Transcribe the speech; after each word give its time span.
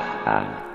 ha 0.00 0.20
ha. 0.24 0.67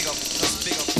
big 0.00 0.08
up. 0.08 0.16
That's 0.16 0.64
big 0.64 0.78
up. 0.78 0.99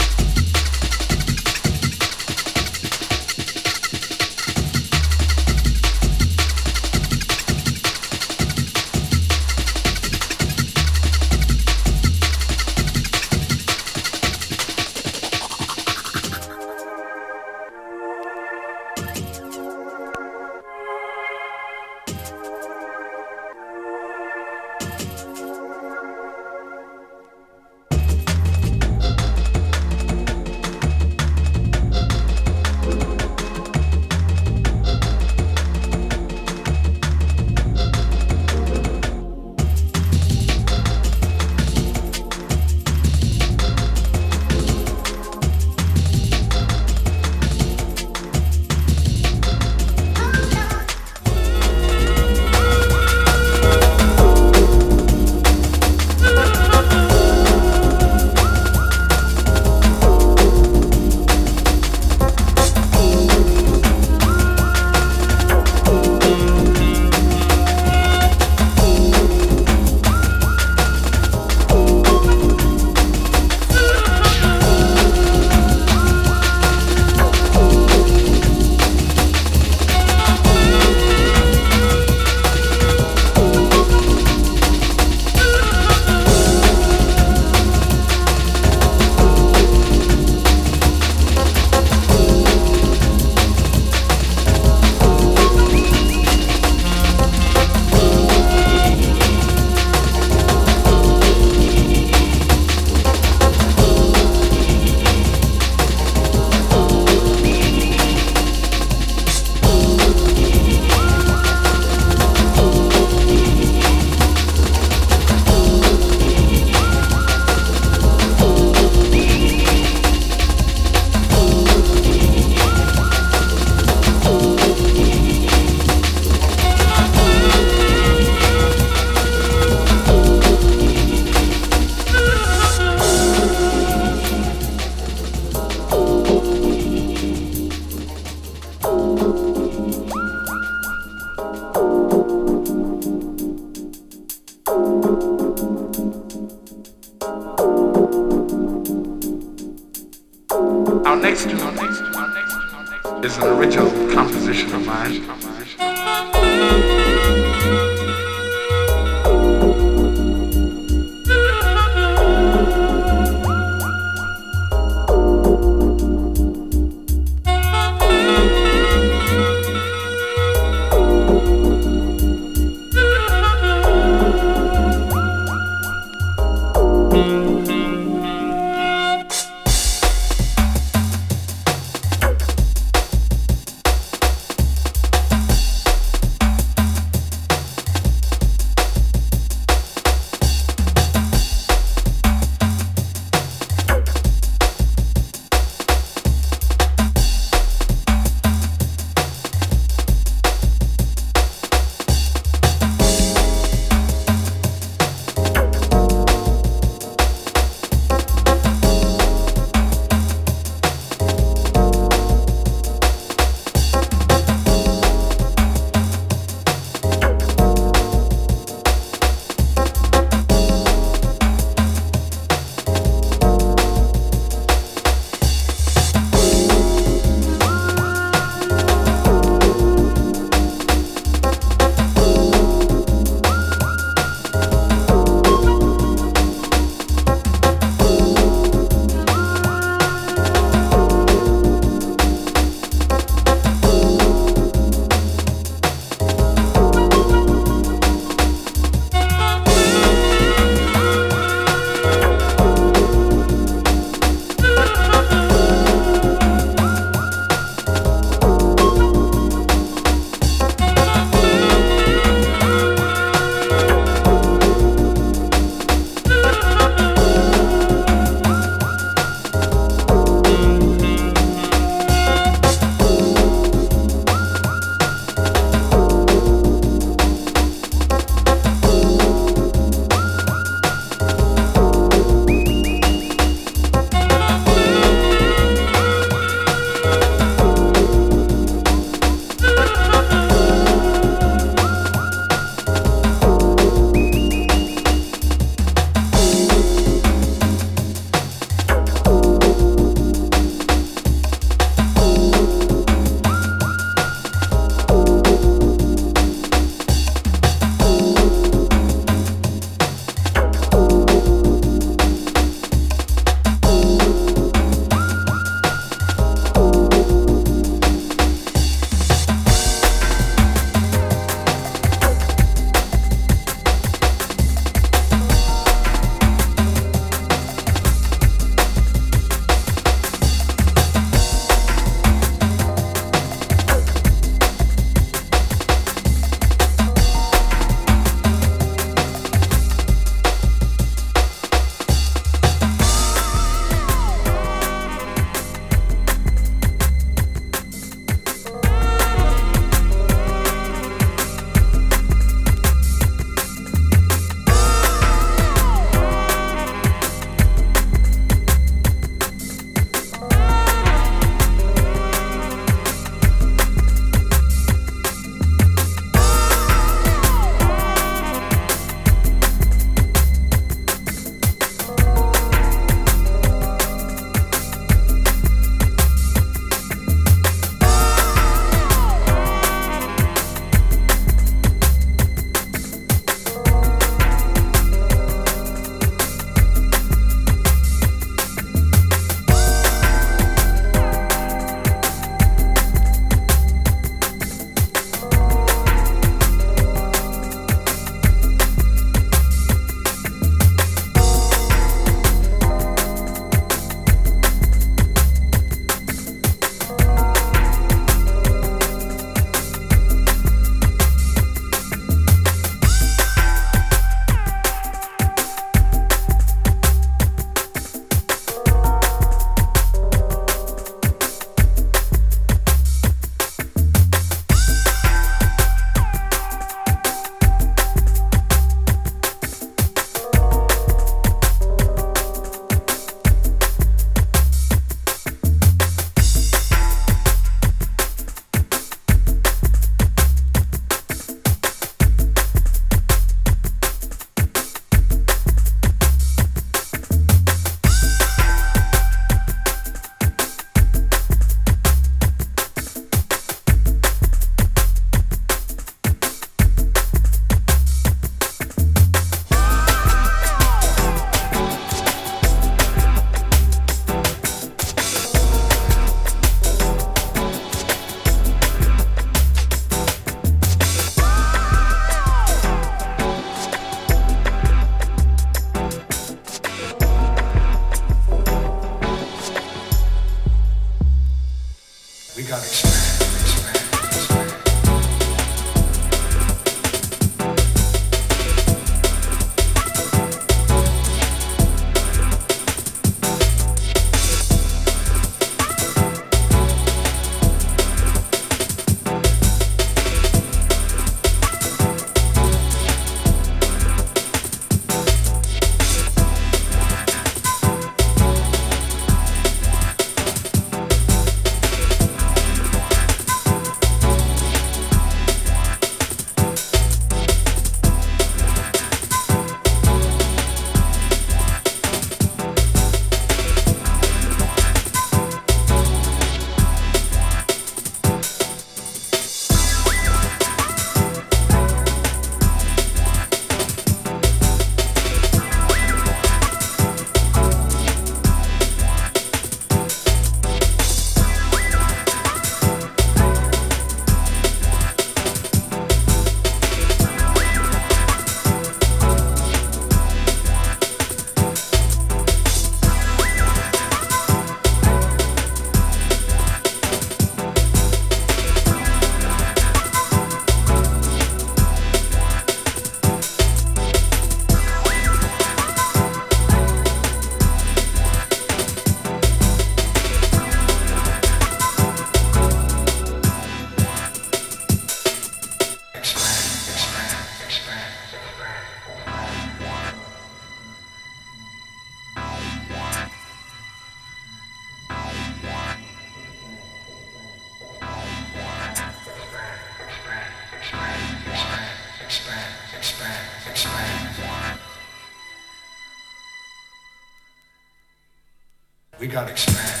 We 599.21 599.27
got 599.27 599.45
to 599.45 599.51
expand. 599.51 600.00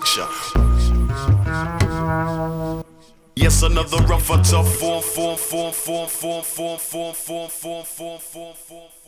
structure. 0.00 0.28
Yes, 3.36 3.62
another 3.62 3.98
rougher, 4.04 4.40
tough 4.42 4.74
form, 4.76 5.02
form, 5.02 5.36
form, 5.36 5.72
form, 5.72 6.08
form, 6.08 6.44
form, 6.44 6.78
form, 6.78 7.14
form, 7.14 7.14
form, 7.14 7.84
form, 7.84 7.84
form, 7.84 8.54
form. 8.54 9.01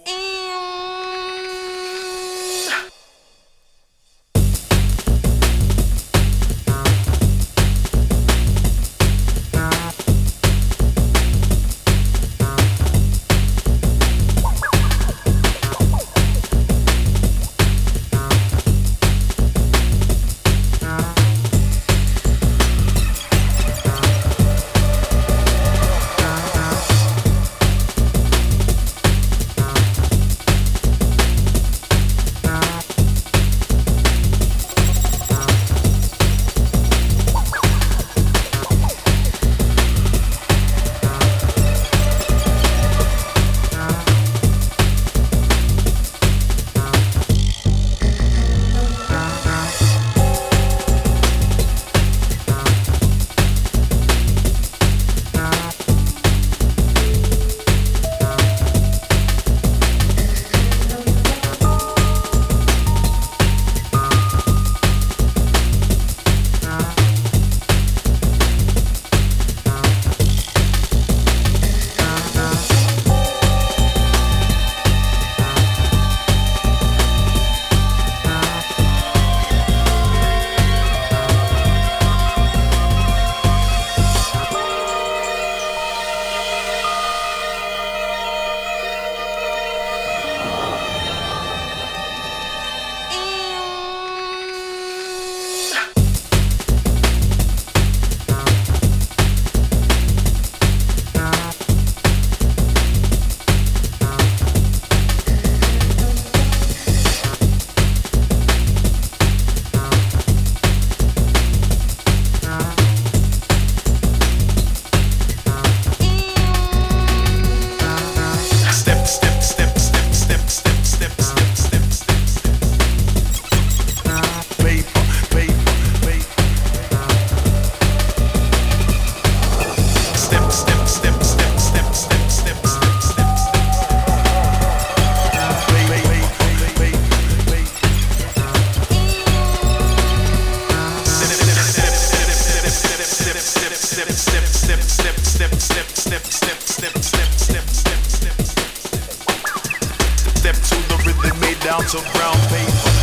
onto 151.85 152.01
brown 152.12 152.35
paper. 152.49 152.93